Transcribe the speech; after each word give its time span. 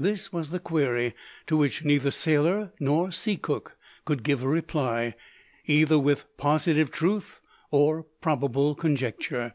This 0.00 0.32
was 0.32 0.50
the 0.50 0.58
query 0.58 1.14
to 1.46 1.56
which 1.56 1.84
neither 1.84 2.10
sailor 2.10 2.72
nor 2.80 3.12
sea 3.12 3.36
cook 3.36 3.76
could 4.04 4.24
give 4.24 4.42
a 4.42 4.48
reply, 4.48 5.14
either 5.66 5.96
with 5.96 6.26
positive 6.38 6.90
truth 6.90 7.40
or 7.70 8.02
probable 8.20 8.74
conjecture. 8.74 9.54